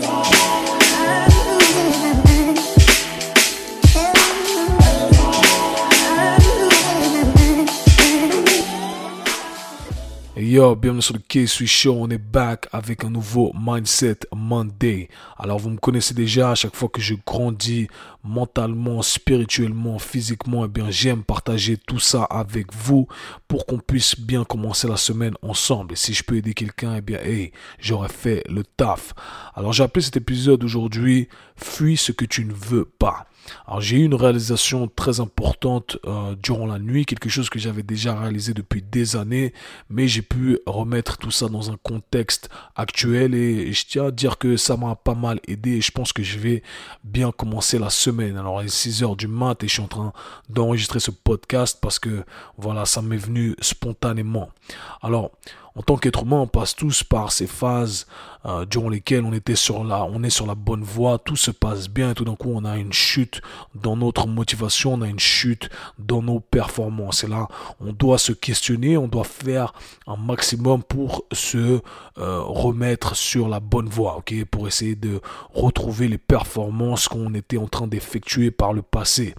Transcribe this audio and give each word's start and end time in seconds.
today. 0.00 0.25
Yo, 10.56 10.74
bienvenue 10.74 11.02
sur 11.02 11.12
le 11.12 11.20
K-Sui 11.20 11.66
Show, 11.66 11.98
on 12.00 12.08
est 12.08 12.16
back 12.16 12.66
avec 12.72 13.04
un 13.04 13.10
nouveau 13.10 13.52
Mindset 13.54 14.20
Monday. 14.34 15.10
Alors 15.36 15.58
vous 15.58 15.68
me 15.68 15.76
connaissez 15.76 16.14
déjà, 16.14 16.52
à 16.52 16.54
chaque 16.54 16.74
fois 16.74 16.88
que 16.88 17.02
je 17.02 17.14
grandis 17.26 17.88
mentalement, 18.24 19.02
spirituellement, 19.02 19.98
physiquement, 19.98 20.64
eh 20.64 20.68
bien 20.68 20.86
j'aime 20.88 21.24
partager 21.24 21.76
tout 21.76 21.98
ça 21.98 22.22
avec 22.22 22.72
vous 22.72 23.06
pour 23.48 23.66
qu'on 23.66 23.76
puisse 23.76 24.18
bien 24.18 24.44
commencer 24.44 24.88
la 24.88 24.96
semaine 24.96 25.34
ensemble. 25.42 25.92
Et 25.92 25.96
si 25.96 26.14
je 26.14 26.22
peux 26.22 26.36
aider 26.36 26.54
quelqu'un, 26.54 26.94
eh 26.96 27.02
bien 27.02 27.18
hey, 27.20 27.52
j'aurais 27.78 28.08
fait 28.08 28.42
le 28.48 28.64
taf. 28.64 29.12
Alors 29.54 29.74
j'ai 29.74 29.84
appelé 29.84 30.06
cet 30.06 30.16
épisode 30.16 30.64
aujourd'hui 30.64 31.28
Fuis 31.56 31.98
ce 31.98 32.12
que 32.12 32.24
tu 32.24 32.46
ne 32.46 32.54
veux 32.54 32.86
pas. 32.86 33.26
Alors 33.66 33.80
j'ai 33.80 33.98
eu 33.98 34.04
une 34.04 34.14
réalisation 34.14 34.88
très 34.88 35.20
importante 35.20 35.98
euh, 36.06 36.34
durant 36.36 36.66
la 36.66 36.78
nuit, 36.78 37.04
quelque 37.04 37.28
chose 37.28 37.48
que 37.48 37.58
j'avais 37.58 37.82
déjà 37.82 38.18
réalisé 38.18 38.54
depuis 38.54 38.82
des 38.82 39.16
années, 39.16 39.52
mais 39.90 40.08
j'ai 40.08 40.22
pu 40.22 40.58
remettre 40.66 41.18
tout 41.18 41.30
ça 41.30 41.48
dans 41.48 41.70
un 41.70 41.76
contexte 41.82 42.48
actuel 42.74 43.34
et 43.34 43.72
je 43.72 43.86
tiens 43.86 44.06
à 44.06 44.10
dire 44.10 44.38
que 44.38 44.56
ça 44.56 44.76
m'a 44.76 44.94
pas 44.94 45.14
mal 45.14 45.40
aidé 45.48 45.72
et 45.72 45.80
je 45.80 45.90
pense 45.90 46.12
que 46.12 46.22
je 46.22 46.38
vais 46.38 46.62
bien 47.04 47.32
commencer 47.32 47.78
la 47.78 47.90
semaine. 47.90 48.36
Alors 48.36 48.62
il 48.62 48.66
est 48.66 48.68
6 48.68 49.02
heures 49.02 49.16
du 49.16 49.28
mat 49.28 49.62
et 49.62 49.68
je 49.68 49.74
suis 49.74 49.82
en 49.82 49.88
train 49.88 50.12
d'enregistrer 50.48 51.00
ce 51.00 51.10
podcast 51.10 51.78
parce 51.80 51.98
que 51.98 52.24
voilà, 52.58 52.86
ça 52.86 53.02
m'est 53.02 53.16
venu 53.16 53.54
spontanément. 53.60 54.50
Alors 55.02 55.30
en 55.76 55.82
tant 55.82 55.96
qu'être 55.96 56.22
humain, 56.22 56.40
on 56.40 56.46
passe 56.46 56.74
tous 56.74 57.04
par 57.04 57.32
ces 57.32 57.46
phases 57.46 58.06
euh, 58.46 58.64
durant 58.64 58.88
lesquelles 58.88 59.24
on 59.24 59.32
était 59.32 59.56
sur 59.56 59.84
la, 59.84 60.04
on 60.04 60.22
est 60.22 60.30
sur 60.30 60.46
la 60.46 60.54
bonne 60.54 60.82
voie, 60.82 61.18
tout 61.18 61.36
se 61.36 61.50
passe 61.50 61.88
bien 61.88 62.12
et 62.12 62.14
tout 62.14 62.24
d'un 62.24 62.34
coup 62.34 62.50
on 62.54 62.64
a 62.64 62.78
une 62.78 62.92
chute 62.92 63.42
dans 63.74 63.96
notre 63.96 64.26
motivation, 64.26 64.94
on 64.94 65.02
a 65.02 65.08
une 65.08 65.18
chute 65.18 65.68
dans 65.98 66.22
nos 66.22 66.40
performances. 66.40 67.24
Et 67.24 67.28
là, 67.28 67.48
on 67.80 67.92
doit 67.92 68.18
se 68.18 68.32
questionner, 68.32 68.96
on 68.96 69.06
doit 69.06 69.24
faire 69.24 69.74
un 70.06 70.16
maximum 70.16 70.82
pour 70.82 71.24
se 71.32 71.80
euh, 72.18 72.40
remettre 72.40 73.14
sur 73.14 73.48
la 73.48 73.60
bonne 73.60 73.88
voie, 73.88 74.16
ok, 74.16 74.44
pour 74.50 74.68
essayer 74.68 74.94
de 74.94 75.20
retrouver 75.52 76.08
les 76.08 76.18
performances 76.18 77.08
qu'on 77.08 77.34
était 77.34 77.58
en 77.58 77.68
train 77.68 77.86
d'effectuer 77.86 78.50
par 78.50 78.72
le 78.72 78.80
passé. 78.80 79.34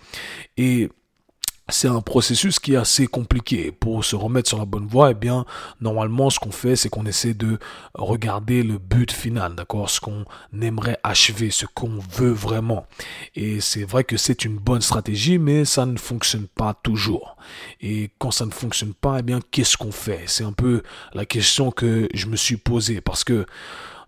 Et 0.58 0.90
c'est 1.70 1.88
un 1.88 2.02
processus 2.02 2.60
qui 2.60 2.74
est 2.74 2.78
assez 2.78 3.08
compliqué. 3.08 3.72
Pour 3.72 4.06
se 4.06 4.16
remettre 4.16 4.48
sur 4.48 4.58
la 4.58 4.66
bonne 4.66 4.88
voie, 4.88 5.12
eh 5.12 5.14
bien, 5.14 5.46
normalement, 5.82 6.30
ce 6.30 6.40
qu'on 6.40 6.52
fait, 6.52 6.76
c'est 6.76 6.90
qu'on 6.90 7.06
essaie 7.06 7.34
de 7.34 7.60
regarder 7.94 8.64
le 8.64 8.78
but 8.78 9.12
final, 9.12 9.56
d'accord? 9.56 9.90
Ce 9.90 10.00
qu'on 10.00 10.26
aimerait 10.62 11.00
achever, 11.04 11.52
ce 11.52 11.66
qu'on 11.66 12.00
veut 12.12 12.32
vraiment. 12.32 12.86
Et 13.36 13.60
c'est 13.60 13.84
vrai 13.84 14.04
que 14.04 14.18
c'est 14.18 14.46
une 14.46 14.58
bonne 14.58 14.82
stratégie, 14.82 15.38
mais 15.38 15.66
ça 15.66 15.86
ne 15.86 15.98
fonctionne 15.98 16.48
pas 16.48 16.74
toujours. 16.84 17.36
Et 17.82 18.12
quand 18.18 18.32
ça 18.32 18.46
ne 18.46 18.52
fonctionne 18.52 18.94
pas, 18.94 19.20
eh 19.20 19.24
bien, 19.24 19.40
qu'est-ce 19.52 19.78
qu'on 19.78 19.92
fait? 19.92 20.24
C'est 20.28 20.44
un 20.44 20.54
peu 20.54 20.84
la 21.14 21.26
question 21.26 21.72
que 21.72 22.08
je 22.14 22.28
me 22.28 22.36
suis 22.36 22.58
posée 22.58 23.02
parce 23.02 23.24
que 23.24 23.46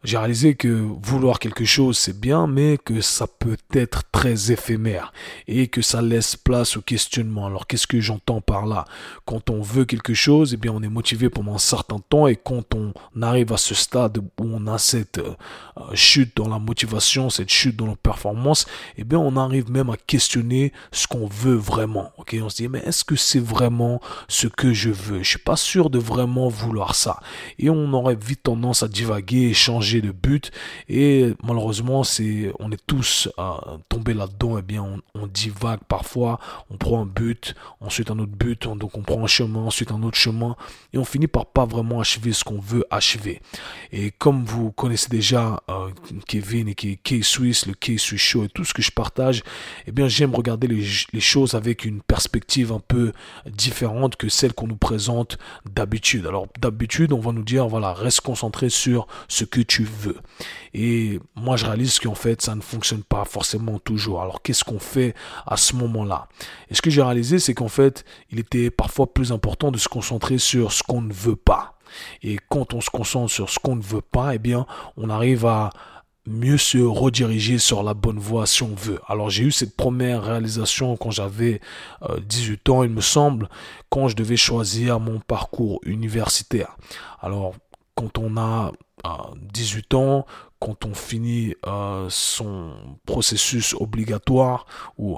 j'ai 0.03 0.17
réalisé 0.17 0.55
que 0.55 0.67
vouloir 1.01 1.39
quelque 1.39 1.65
chose 1.65 1.97
c'est 1.97 2.17
bien, 2.17 2.47
mais 2.47 2.77
que 2.77 3.01
ça 3.01 3.27
peut 3.27 3.57
être 3.73 4.03
très 4.11 4.51
éphémère 4.51 5.11
et 5.47 5.67
que 5.67 5.81
ça 5.81 6.01
laisse 6.01 6.35
place 6.37 6.77
au 6.77 6.81
questionnement. 6.81 7.45
Alors 7.45 7.67
qu'est-ce 7.67 7.87
que 7.87 7.99
j'entends 7.99 8.39
par 8.39 8.65
là? 8.65 8.85
Quand 9.25 9.49
on 9.49 9.61
veut 9.61 9.83
quelque 9.83 10.13
chose, 10.13 10.53
eh 10.53 10.57
bien 10.57 10.71
on 10.73 10.81
est 10.81 10.89
motivé 10.89 11.29
pendant 11.29 11.55
un 11.55 11.59
certain 11.59 11.99
temps 11.99 12.27
et 12.27 12.37
quand 12.37 12.75
on 12.75 12.93
arrive 13.21 13.51
à 13.51 13.57
ce 13.57 13.75
stade 13.75 14.17
où 14.17 14.31
on 14.39 14.67
a 14.67 14.77
cette 14.77 15.17
euh, 15.17 15.35
chute 15.93 16.35
dans 16.37 16.47
la 16.47 16.59
motivation, 16.59 17.29
cette 17.29 17.49
chute 17.49 17.75
dans 17.75 17.87
la 17.87 17.95
performance, 17.95 18.67
eh 18.97 19.03
bien 19.03 19.19
on 19.19 19.35
arrive 19.35 19.69
même 19.69 19.89
à 19.89 19.97
questionner 19.97 20.71
ce 20.93 21.07
qu'on 21.07 21.27
veut 21.27 21.55
vraiment. 21.55 22.11
Ok, 22.17 22.37
on 22.41 22.49
se 22.49 22.55
dit 22.55 22.67
mais 22.69 22.79
est-ce 22.79 23.03
que 23.03 23.17
c'est 23.17 23.43
vraiment 23.43 23.99
ce 24.29 24.47
que 24.47 24.71
je 24.71 24.91
veux? 24.91 25.23
Je 25.23 25.29
suis 25.29 25.39
pas 25.39 25.57
sûr 25.57 25.89
de 25.89 25.99
vraiment 25.99 26.47
vouloir 26.47 26.95
ça 26.95 27.19
et 27.57 27.69
on 27.69 27.91
aurait 27.93 28.15
vite 28.15 28.43
tendance 28.43 28.81
à 28.81 28.87
divaguer 28.87 29.49
et 29.49 29.53
changer 29.53 29.88
de 29.97 30.11
but. 30.11 30.51
Et 30.87 31.33
malheureusement 31.43 32.03
c'est 32.03 32.51
on 32.59 32.71
est 32.71 32.81
tous 32.85 33.29
euh, 33.37 33.51
tombés 33.89 34.13
là-dedans. 34.13 34.57
Et 34.57 34.59
eh 34.59 34.63
bien 34.63 34.83
on, 34.83 35.01
on, 35.21 35.27
divague 35.27 35.79
parfois. 35.87 36.39
On 36.69 36.77
prend 36.77 37.01
un 37.01 37.05
but 37.05 37.55
ensuite 37.81 38.11
un 38.11 38.19
autre 38.19 38.31
but. 38.31 38.67
Donc 38.67 38.97
on 38.97 39.01
prend 39.01 39.23
un 39.23 39.27
chemin 39.27 39.61
ensuite 39.61 39.91
un 39.91 40.01
autre 40.03 40.17
chemin. 40.17 40.55
Et 40.93 40.97
on 40.97 41.05
finit 41.05 41.27
par 41.27 41.45
pas 41.45 41.65
vraiment 41.65 41.99
achever 41.99 42.33
ce 42.33 42.43
qu'on 42.43 42.59
veut 42.59 42.85
achever. 42.89 43.41
Et 43.91 44.11
comme 44.11 44.45
vous 44.45 44.71
connaissez 44.71 45.09
déjà 45.09 45.61
euh, 45.69 45.89
Kevin 46.27 46.69
et 46.69 46.75
K-Swiss 46.75 47.65
le 47.65 47.73
K-Swiss 47.73 48.21
Show 48.21 48.43
et 48.45 48.49
tout 48.49 48.65
ce 48.65 48.73
que 48.73 48.81
je 48.81 48.91
partage 48.91 49.39
et 49.39 49.43
eh 49.87 49.91
bien 49.91 50.07
j'aime 50.07 50.35
regarder 50.35 50.67
les, 50.67 50.85
les 51.13 51.19
choses 51.19 51.55
avec 51.55 51.85
une 51.85 52.01
perspective 52.01 52.71
un 52.71 52.79
peu 52.79 53.11
différente 53.45 54.15
que 54.15 54.29
celle 54.29 54.53
qu'on 54.53 54.67
nous 54.67 54.75
présente 54.75 55.37
d'habitude. 55.65 56.25
Alors 56.27 56.47
d'habitude 56.59 57.13
on 57.13 57.19
va 57.19 57.31
nous 57.31 57.43
dire 57.43 57.67
voilà 57.67 57.93
reste 57.93 58.21
concentré 58.21 58.69
sur 58.69 59.07
ce 59.27 59.43
que 59.43 59.61
tu 59.61 59.78
veux. 59.83 60.17
Et 60.73 61.19
moi, 61.35 61.57
je 61.57 61.65
réalise 61.65 61.99
qu'en 61.99 62.15
fait, 62.15 62.41
ça 62.41 62.55
ne 62.55 62.61
fonctionne 62.61 63.03
pas 63.03 63.25
forcément 63.25 63.79
toujours. 63.79 64.21
Alors, 64.21 64.41
qu'est-ce 64.41 64.63
qu'on 64.63 64.79
fait 64.79 65.13
à 65.45 65.57
ce 65.57 65.75
moment-là? 65.75 66.27
Et 66.69 66.75
ce 66.75 66.81
que 66.81 66.89
j'ai 66.89 67.01
réalisé, 67.01 67.39
c'est 67.39 67.53
qu'en 67.53 67.67
fait, 67.67 68.05
il 68.31 68.39
était 68.39 68.69
parfois 68.69 69.13
plus 69.13 69.31
important 69.31 69.71
de 69.71 69.77
se 69.77 69.87
concentrer 69.87 70.37
sur 70.37 70.71
ce 70.71 70.83
qu'on 70.83 71.01
ne 71.01 71.13
veut 71.13 71.35
pas. 71.35 71.77
Et 72.21 72.37
quand 72.49 72.73
on 72.73 72.81
se 72.81 72.89
concentre 72.89 73.31
sur 73.31 73.49
ce 73.49 73.59
qu'on 73.59 73.75
ne 73.75 73.81
veut 73.81 74.01
pas, 74.01 74.35
eh 74.35 74.39
bien, 74.39 74.65
on 74.97 75.09
arrive 75.09 75.45
à 75.45 75.71
mieux 76.29 76.57
se 76.57 76.77
rediriger 76.77 77.57
sur 77.57 77.81
la 77.81 77.93
bonne 77.93 78.19
voie 78.19 78.45
si 78.45 78.63
on 78.63 78.75
veut. 78.75 78.99
Alors 79.07 79.29
j'ai 79.29 79.45
eu 79.45 79.51
cette 79.51 79.75
première 79.75 80.23
réalisation 80.23 80.95
quand 80.95 81.11
j'avais 81.11 81.59
18 82.21 82.69
euh, 82.69 82.71
ans, 82.71 82.83
il 82.83 82.91
me 82.91 83.01
semble, 83.01 83.49
quand 83.89 84.07
je 84.07 84.15
devais 84.15 84.37
choisir 84.37 84.99
mon 84.99 85.19
parcours 85.19 85.79
universitaire. 85.85 86.77
Alors 87.19 87.55
quand 87.95 88.17
on 88.17 88.37
a 88.37 88.71
18 89.53 89.93
ans, 89.93 90.25
quand 90.59 90.85
on 90.85 90.93
finit 90.93 91.55
euh, 91.65 92.07
son 92.09 92.73
processus 93.05 93.73
obligatoire 93.73 94.65
ou 94.97 95.17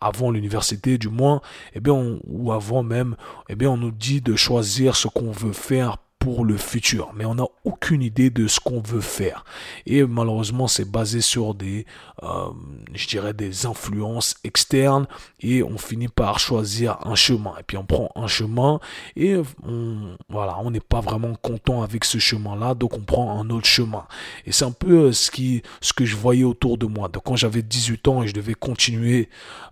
avant 0.00 0.30
l'université 0.30 0.98
du 0.98 1.08
moins, 1.08 1.40
eh 1.74 1.80
bien 1.80 2.18
ou 2.24 2.52
avant 2.52 2.82
même, 2.82 3.16
eh 3.48 3.54
bien 3.54 3.70
on 3.70 3.76
nous 3.76 3.92
dit 3.92 4.20
de 4.20 4.34
choisir 4.34 4.96
ce 4.96 5.08
qu'on 5.08 5.30
veut 5.30 5.52
faire 5.52 5.98
pour 6.22 6.44
le 6.44 6.56
futur, 6.56 7.10
mais 7.16 7.24
on 7.24 7.34
n'a 7.34 7.46
aucune 7.64 8.00
idée 8.00 8.30
de 8.30 8.46
ce 8.46 8.60
qu'on 8.60 8.80
veut 8.80 9.00
faire. 9.00 9.44
Et 9.86 10.04
malheureusement, 10.04 10.68
c'est 10.68 10.88
basé 10.88 11.20
sur 11.20 11.52
des, 11.52 11.84
euh, 12.22 12.46
je 12.94 13.08
dirais, 13.08 13.32
des 13.32 13.66
influences 13.66 14.36
externes 14.44 15.08
et 15.40 15.64
on 15.64 15.78
finit 15.78 16.06
par 16.06 16.38
choisir 16.38 16.96
un 17.04 17.16
chemin. 17.16 17.54
Et 17.58 17.64
puis 17.64 17.76
on 17.76 17.84
prend 17.84 18.12
un 18.14 18.28
chemin 18.28 18.78
et 19.16 19.36
on, 19.66 20.16
voilà, 20.28 20.58
on 20.60 20.70
n'est 20.70 20.78
pas 20.78 21.00
vraiment 21.00 21.34
content 21.34 21.82
avec 21.82 22.04
ce 22.04 22.18
chemin-là, 22.18 22.74
donc 22.74 22.94
on 22.94 23.00
prend 23.00 23.40
un 23.40 23.50
autre 23.50 23.66
chemin. 23.66 24.06
Et 24.46 24.52
c'est 24.52 24.64
un 24.64 24.70
peu 24.70 25.06
euh, 25.06 25.12
ce 25.12 25.28
qui, 25.28 25.62
ce 25.80 25.92
que 25.92 26.04
je 26.04 26.14
voyais 26.14 26.44
autour 26.44 26.78
de 26.78 26.86
moi. 26.86 27.08
Donc 27.08 27.24
quand 27.24 27.36
j'avais 27.36 27.62
18 27.62 28.06
ans 28.06 28.22
et 28.22 28.28
je 28.28 28.32
devais 28.32 28.54
continuer 28.54 29.28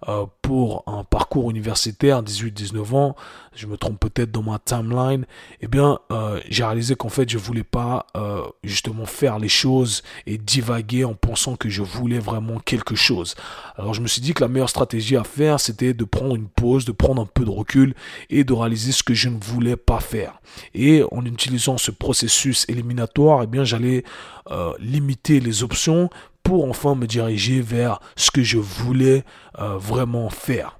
euh, 0.08 0.26
pour 0.42 0.82
un 0.88 1.04
parcours 1.04 1.48
universitaire, 1.48 2.24
18-19 2.24 2.96
ans, 2.96 3.16
je 3.54 3.68
me 3.68 3.76
trompe 3.76 4.00
peut-être 4.00 4.32
dans 4.32 4.42
ma 4.42 4.58
timeline, 4.58 5.26
eh 5.60 5.68
bien, 5.68 6.00
j'ai 6.48 6.64
réalisé 6.64 6.94
qu'en 6.94 7.08
fait, 7.08 7.28
je 7.28 7.38
voulais 7.38 7.64
pas 7.64 8.06
euh, 8.16 8.42
justement 8.64 9.04
faire 9.04 9.38
les 9.38 9.48
choses 9.48 10.02
et 10.26 10.38
divaguer 10.38 11.04
en 11.04 11.14
pensant 11.14 11.56
que 11.56 11.68
je 11.68 11.82
voulais 11.82 12.18
vraiment 12.18 12.58
quelque 12.58 12.94
chose. 12.94 13.34
Alors, 13.76 13.94
je 13.94 14.00
me 14.00 14.08
suis 14.08 14.20
dit 14.20 14.34
que 14.34 14.42
la 14.42 14.48
meilleure 14.48 14.70
stratégie 14.70 15.16
à 15.16 15.24
faire, 15.24 15.60
c'était 15.60 15.94
de 15.94 16.04
prendre 16.04 16.36
une 16.36 16.48
pause, 16.48 16.84
de 16.84 16.92
prendre 16.92 17.22
un 17.22 17.26
peu 17.26 17.44
de 17.44 17.50
recul 17.50 17.94
et 18.28 18.44
de 18.44 18.52
réaliser 18.52 18.92
ce 18.92 19.02
que 19.02 19.14
je 19.14 19.28
ne 19.28 19.38
voulais 19.38 19.76
pas 19.76 20.00
faire. 20.00 20.40
Et 20.74 21.02
en 21.10 21.24
utilisant 21.24 21.78
ce 21.78 21.90
processus 21.90 22.64
éliminatoire, 22.68 23.44
eh 23.44 23.64
j'allais 23.64 24.04
euh, 24.50 24.72
limiter 24.78 25.40
les 25.40 25.62
options 25.62 26.10
pour 26.42 26.68
enfin 26.68 26.94
me 26.94 27.06
diriger 27.06 27.60
vers 27.60 28.00
ce 28.16 28.30
que 28.30 28.42
je 28.42 28.58
voulais 28.58 29.24
vraiment 29.58 30.30
faire. 30.30 30.79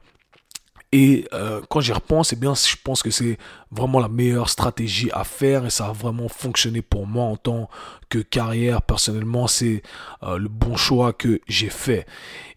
Et 0.92 1.28
euh, 1.32 1.60
quand 1.68 1.80
j'y 1.80 1.92
repense, 1.92 2.32
eh 2.32 2.36
bien, 2.36 2.54
je 2.54 2.74
pense 2.82 3.02
que 3.02 3.10
c'est 3.10 3.38
vraiment 3.70 4.00
la 4.00 4.08
meilleure 4.08 4.48
stratégie 4.48 5.08
à 5.12 5.22
faire 5.22 5.64
et 5.64 5.70
ça 5.70 5.86
a 5.88 5.92
vraiment 5.92 6.28
fonctionné 6.28 6.82
pour 6.82 7.06
moi 7.06 7.24
en 7.24 7.36
tant 7.36 7.70
que 8.08 8.18
carrière. 8.18 8.82
Personnellement, 8.82 9.46
c'est 9.46 9.82
euh, 10.24 10.36
le 10.36 10.48
bon 10.48 10.76
choix 10.76 11.12
que 11.12 11.40
j'ai 11.46 11.70
fait 11.70 12.06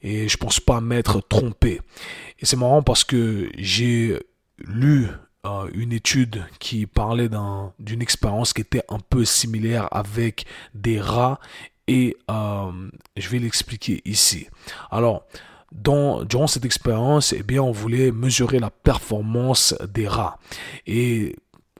et 0.01 0.27
je 0.27 0.38
pense 0.38 0.59
pas 0.59 0.81
m'être 0.81 1.21
trompé. 1.21 1.81
Et 2.39 2.45
c'est 2.45 2.57
marrant 2.57 2.81
parce 2.81 3.03
que 3.03 3.51
j'ai 3.56 4.19
lu 4.57 5.09
euh, 5.45 5.69
une 5.74 5.94
étude 5.94 6.44
qui 6.57 6.88
parlait 6.88 7.30
d'une 7.77 8.01
expérience 8.01 8.53
qui 8.53 8.62
était 8.62 8.83
un 8.89 9.00
peu 9.00 9.25
similaire 9.25 9.88
avec 9.91 10.45
des 10.74 11.00
rats 11.00 11.39
et 11.88 12.18
je 12.30 13.30
vais 13.30 13.39
l'expliquer 13.39 14.01
ici. 14.06 14.47
Alors, 14.89 15.27
durant 15.73 16.47
cette 16.47 16.65
expérience, 16.65 17.33
eh 17.33 17.43
bien, 17.43 17.61
on 17.61 17.71
voulait 17.71 18.11
mesurer 18.11 18.59
la 18.59 18.69
performance 18.69 19.75
des 19.93 20.07
rats. 20.07 20.39
Et 20.87 21.35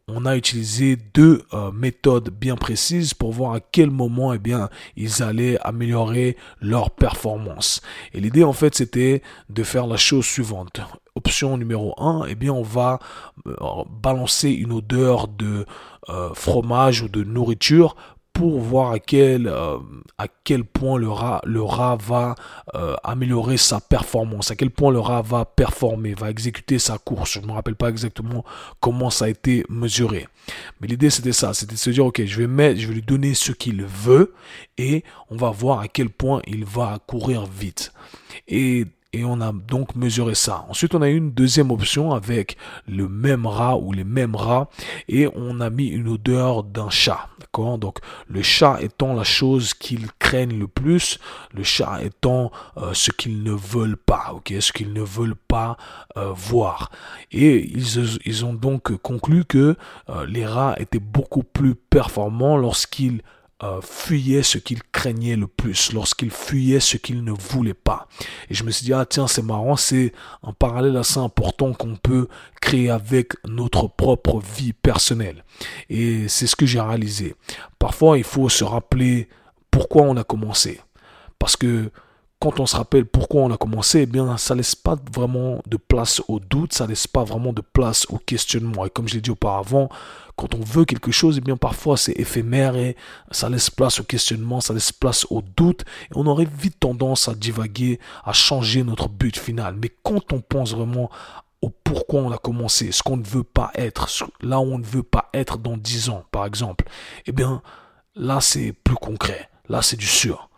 on 0.08 0.26
a 0.26 0.36
utilisé 0.36 0.98
deux 1.14 1.44
euh, 1.54 1.72
méthodes 1.72 2.30
bien 2.30 2.56
précises 2.56 3.14
pour 3.14 3.32
voir 3.32 3.54
à 3.54 3.60
quel 3.60 3.90
moment 3.90 4.34
eh 4.34 4.38
bien, 4.38 4.70
ils 4.98 5.24
allaient 5.24 5.58
améliorer 5.62 6.36
leur 6.60 6.92
performance. 6.92 7.82
Et 8.14 8.20
l'idée 8.20 8.44
en 8.44 8.54
fait 8.54 8.76
c'était 8.76 9.22
de 9.50 9.64
faire 9.64 9.88
la 9.88 9.98
chose 9.98 10.26
suivante. 10.26 10.82
Option 11.16 11.58
numéro 11.58 11.94
1, 12.02 12.26
eh 12.28 12.36
bien 12.36 12.52
on 12.52 12.64
va 12.64 13.00
euh, 13.48 13.56
balancer 14.02 14.50
une 14.50 14.74
odeur 14.74 15.28
de 15.28 15.66
euh, 16.10 16.34
fromage 16.34 17.02
ou 17.04 17.08
de 17.08 17.24
nourriture 17.24 17.96
pour 18.34 18.60
voir 18.60 18.92
à 18.92 19.00
quel, 19.00 19.48
euh, 19.48 19.78
à 20.18 20.28
quel 20.44 20.64
point 20.64 20.98
le 20.98 21.08
rat, 21.10 21.42
le 21.46 21.62
rat 21.62 21.98
va 21.98 22.36
euh, 22.74 22.96
améliorer 23.04 23.58
sa 23.58 23.80
performance, 23.80 24.50
à 24.50 24.56
quel 24.56 24.72
point 24.72 24.92
le 24.92 25.00
rat 25.00 25.22
va 25.22 25.46
performer, 25.46 26.16
va 26.16 26.32
exécuter 26.32 26.80
sa 26.80 26.98
course. 26.98 27.34
Je 27.34 27.40
ne 27.40 27.46
me 27.46 27.52
rappelle 27.52 27.76
pas 27.76 27.90
exactement 27.90 28.44
comment 28.80 29.12
ça 29.12 29.26
a 29.26 29.30
été 29.30 29.64
mesuré. 29.70 30.28
Mais 30.82 30.88
l'idée 30.88 31.12
c'était 31.12 31.32
ça, 31.32 31.54
c'était 31.54 31.74
de 31.74 31.80
se 31.80 31.92
dire, 31.92 32.06
ok, 32.06 32.26
je 32.26 32.38
vais, 32.40 32.48
mettre, 32.48 32.80
je 32.80 32.88
vais 32.88 32.96
lui 32.96 33.02
donner 33.04 33.36
ce 33.36 33.52
qu'il 33.52 33.84
veut 33.84 34.34
et 34.78 35.04
on 35.30 35.38
va 35.38 35.52
voir 35.52 35.80
à 35.80 35.88
quel 35.88 36.10
point 36.10 36.42
il 36.48 36.66
va 36.66 36.98
courir 37.06 37.46
vite. 37.46 37.94
Et 38.48 38.86
et 39.14 39.24
on 39.24 39.40
a 39.42 39.52
donc 39.52 39.96
mesuré 39.96 40.34
ça. 40.34 40.66
Ensuite, 40.70 40.96
on 40.96 41.02
a 41.02 41.10
eu 41.10 41.16
une 41.16 41.32
deuxième 41.32 41.72
option 41.72 42.14
avec 42.14 42.58
le 42.88 43.08
même 43.08 43.46
rat 43.46 43.78
ou 43.78 43.94
les 43.94 44.04
mêmes 44.04 44.36
rats 44.36 44.70
et 45.08 45.28
on 45.36 45.62
a 45.62 45.70
mis 45.70 45.88
une 45.88 46.08
odeur 46.08 46.64
d'un 46.64 46.90
chat. 46.90 47.30
D'accord? 47.40 47.78
Donc, 47.78 48.00
le 48.28 48.42
chat 48.42 48.82
étant 48.82 49.14
la 49.14 49.24
chose 49.24 49.76
qu'ils 49.76 50.12
craignent 50.14 50.58
le 50.58 50.68
plus, 50.68 51.20
le 51.54 51.64
chat 51.64 52.02
étant 52.04 52.52
euh, 52.78 52.94
ce 52.94 53.12
qu'ils 53.12 53.44
ne 53.44 53.52
veulent 53.52 53.98
pas, 53.98 54.32
ok? 54.34 54.54
Ce 54.60 54.74
qu'ils 54.74 54.94
ne 54.94 55.04
veulent 55.04 55.36
pas 55.36 55.78
euh, 56.18 56.32
voir. 56.34 56.90
Et 57.32 57.72
ils, 57.72 58.46
ont 58.46 58.54
donc 58.54 58.96
conclu 58.98 59.46
que 59.46 59.76
euh, 60.10 60.26
les 60.26 60.46
rats 60.46 60.76
étaient 60.80 61.00
beaucoup 61.00 61.44
plus 61.44 61.76
performants 61.76 62.58
lorsqu'ils 62.58 63.22
euh, 63.62 63.80
fuyait 63.82 64.44
ce 64.44 64.58
qu'il 64.58 64.82
craignait 64.84 65.36
le 65.36 65.48
plus, 65.48 65.94
lorsqu'il 65.94 66.32
fuyait 66.32 66.80
ce 66.80 66.98
qu'il 66.98 67.24
ne 67.24 67.32
voulait 67.32 67.74
pas. 67.74 68.08
Et 68.50 68.54
je 68.54 68.64
me 68.64 68.72
suis 68.72 68.86
dit, 68.86 68.94
ah 68.94 69.06
tiens, 69.06 69.28
c'est 69.28 69.42
marrant, 69.42 69.76
c'est 69.76 70.12
un 70.42 70.54
parallèle 70.54 70.98
assez 70.98 71.20
important 71.20 71.74
qu'on 71.74 71.96
peut 71.96 72.28
créer 72.62 72.90
avec 72.90 73.34
notre 73.46 73.88
propre 73.88 74.42
vie 74.42 74.74
personnelle. 74.74 75.46
Et 75.90 76.28
c'est 76.28 76.48
ce 76.48 76.56
que 76.56 76.66
j'ai 76.66 76.82
réalisé. 76.82 77.36
Parfois, 77.80 78.18
il 78.18 78.24
faut 78.24 78.50
se 78.50 78.64
rappeler 78.64 79.30
pourquoi 79.72 80.04
on 80.04 80.18
a 80.18 80.24
commencé. 80.24 80.82
Parce 81.40 81.56
que 81.56 81.92
quand 82.44 82.60
on 82.60 82.66
se 82.66 82.76
rappelle 82.76 83.06
pourquoi 83.06 83.44
on 83.44 83.52
a 83.52 83.58
commencé, 83.58 84.02
eh 84.02 84.06
bien, 84.06 84.36
ça 84.36 84.54
laisse 84.54 84.76
pas 84.76 84.98
vraiment 85.16 85.62
de 85.66 85.78
place 85.78 86.22
au 86.28 86.42
doute, 86.42 86.74
ça 86.74 86.86
laisse 86.86 87.08
pas 87.08 87.24
vraiment 87.24 87.54
de 87.54 87.62
place 87.62 88.06
au 88.10 88.18
questionnement. 88.18 88.86
Et 88.86 88.90
comme 88.90 89.08
je 89.08 89.14
l'ai 89.14 89.22
dit 89.22 89.32
auparavant, 89.32 89.88
quand 90.36 90.54
on 90.54 90.60
veut 90.60 90.84
quelque 90.84 91.10
chose, 91.10 91.38
eh 91.38 91.42
bien, 91.42 91.56
parfois 91.56 91.96
c'est 91.96 92.12
éphémère 92.20 92.76
et 92.76 92.98
ça 93.32 93.48
laisse 93.48 93.70
place 93.70 94.02
au 94.02 94.04
questionnement, 94.04 94.60
ça 94.60 94.74
laisse 94.74 94.92
place 94.92 95.26
au 95.30 95.42
doute. 95.56 95.86
Et 96.12 96.16
on 96.16 96.28
aurait 96.28 96.44
vite 96.60 96.82
tendance 96.82 97.30
à 97.30 97.34
divaguer, 97.34 97.98
à 98.26 98.34
changer 98.34 98.84
notre 98.84 99.08
but 99.08 99.40
final. 99.40 99.78
Mais 99.82 99.92
quand 100.04 100.34
on 100.34 100.42
pense 100.42 100.76
vraiment 100.76 101.10
au 101.62 101.70
pourquoi 101.70 102.24
on 102.24 102.32
a 102.34 102.38
commencé, 102.38 102.92
ce 102.92 103.04
qu'on 103.04 103.16
ne 103.16 103.24
veut 103.24 103.46
pas 103.46 103.72
être, 103.76 104.10
là 104.42 104.60
où 104.60 104.64
on 104.64 104.80
ne 104.80 104.86
veut 104.86 105.02
pas 105.02 105.30
être 105.34 105.60
dans 105.60 105.78
10 105.78 106.10
ans, 106.10 106.26
par 106.30 106.46
exemple, 106.46 106.84
eh 107.26 107.32
bien, 107.32 107.62
là 108.16 108.42
c'est 108.42 108.74
plus 108.74 108.96
concret. 108.96 109.50
Là 109.70 109.82
c'est 109.82 109.96
du 109.96 110.08
sûr. 110.08 110.50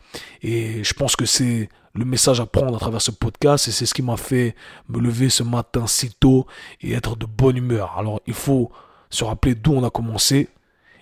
Et 0.41 0.83
je 0.83 0.93
pense 0.93 1.15
que 1.15 1.25
c'est 1.25 1.69
le 1.93 2.05
message 2.05 2.39
à 2.39 2.45
prendre 2.45 2.75
à 2.75 2.79
travers 2.79 3.01
ce 3.01 3.11
podcast 3.11 3.67
et 3.67 3.71
c'est 3.71 3.85
ce 3.85 3.93
qui 3.93 4.01
m'a 4.01 4.17
fait 4.17 4.55
me 4.89 4.99
lever 4.99 5.29
ce 5.29 5.43
matin 5.43 5.87
si 5.87 6.13
tôt 6.13 6.45
et 6.81 6.93
être 6.93 7.15
de 7.15 7.25
bonne 7.25 7.57
humeur. 7.57 7.95
Alors 7.97 8.21
il 8.27 8.33
faut 8.33 8.71
se 9.09 9.23
rappeler 9.23 9.55
d'où 9.55 9.73
on 9.73 9.83
a 9.83 9.89
commencé 9.89 10.49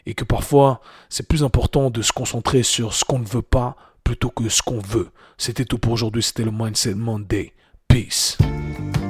et 0.05 0.13
que 0.13 0.23
parfois 0.23 0.81
c'est 1.09 1.27
plus 1.27 1.43
important 1.43 1.89
de 1.89 2.01
se 2.01 2.11
concentrer 2.11 2.63
sur 2.63 2.93
ce 2.93 3.03
qu'on 3.03 3.19
ne 3.19 3.25
veut 3.25 3.41
pas 3.41 3.75
plutôt 4.03 4.29
que 4.29 4.49
ce 4.49 4.61
qu'on 4.61 4.79
veut. 4.79 5.09
C'était 5.37 5.65
tout 5.65 5.79
pour 5.79 5.93
aujourd'hui, 5.93 6.21
c'était 6.21 6.43
le 6.43 6.51
Mindset 6.51 6.95
Monday. 6.95 7.53
Peace. 7.87 8.37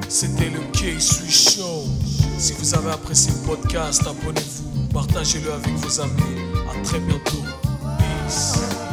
C'était 0.10 0.50
le 0.50 0.60
K-Sui. 0.74 1.62
Si 2.38 2.54
vous 2.54 2.76
avez 2.76 2.92
apprécié 2.92 3.32
le 3.32 3.48
podcast, 3.48 4.02
abonnez-vous, 4.06 4.88
partagez-le 4.94 5.54
avec 5.54 5.74
vos 5.76 6.02
amis. 6.02 6.22
Très 6.84 7.00
bientôt. 7.00 7.44
Peace. 7.98 8.93